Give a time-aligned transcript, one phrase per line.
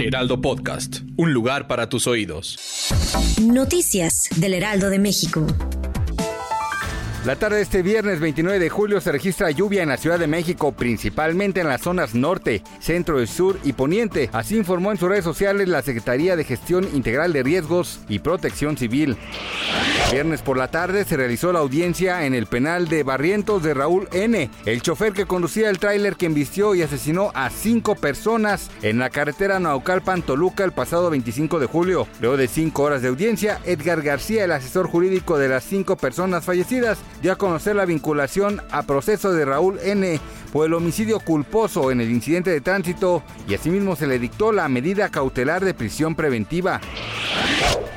[0.00, 2.58] Heraldo Podcast, un lugar para tus oídos.
[3.42, 5.46] Noticias del Heraldo de México.
[7.26, 10.26] La tarde de este viernes 29 de julio se registra lluvia en la Ciudad de
[10.26, 14.30] México, principalmente en las zonas norte, centro, sur y poniente.
[14.32, 18.78] Así informó en sus redes sociales la Secretaría de Gestión Integral de Riesgos y Protección
[18.78, 19.18] Civil.
[20.10, 24.08] Viernes por la tarde se realizó la audiencia en el penal de Barrientos de Raúl
[24.10, 28.98] N., el chofer que conducía el tráiler que embistió y asesinó a cinco personas en
[28.98, 32.08] la carretera Naucalpan-Toluca el pasado 25 de julio.
[32.20, 36.44] Luego de cinco horas de audiencia, Edgar García, el asesor jurídico de las cinco personas
[36.44, 40.18] fallecidas, dio a conocer la vinculación a proceso de Raúl N.
[40.52, 44.68] por el homicidio culposo en el incidente de tránsito y asimismo se le dictó la
[44.68, 46.80] medida cautelar de prisión preventiva.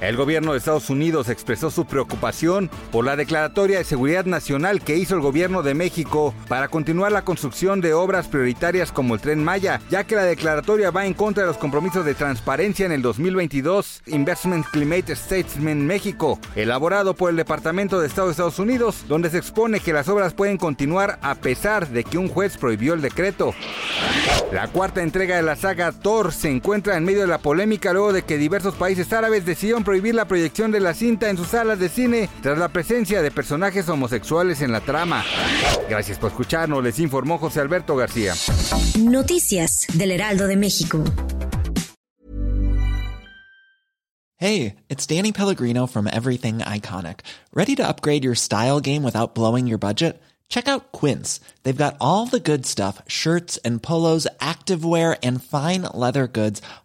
[0.00, 4.96] El gobierno de Estados Unidos expresó su preocupación por la declaratoria de seguridad nacional que
[4.96, 9.42] hizo el gobierno de México para continuar la construcción de obras prioritarias como el tren
[9.42, 13.02] Maya, ya que la declaratoria va en contra de los compromisos de transparencia en el
[13.02, 19.30] 2022 Investment Climate Statement México, elaborado por el Departamento de Estado de Estados Unidos, donde
[19.30, 23.00] se expone que las obras pueden continuar a pesar de que un juez prohibió el
[23.00, 23.54] decreto.
[24.52, 28.12] La cuarta entrega de la saga Thor se encuentra en medio de la polémica luego
[28.12, 31.78] de que diversos países árabes decidieron prohibir la proyección de la cinta en sus salas
[31.78, 35.24] de cine tras la presencia de personajes homosexuales en la trama.
[35.88, 38.34] Gracias por escucharnos, les informó José Alberto García.
[38.98, 41.04] Noticias del Heraldo de México.
[44.36, 47.20] Hey, it's Danny Pellegrino from Everything Iconic.
[47.54, 50.20] ¿Ready to upgrade your style game without blowing your budget?
[50.48, 51.40] Check out Quince.
[51.62, 56.60] They've got all the good stuff shirts and polos, activewear, and fine leather goods,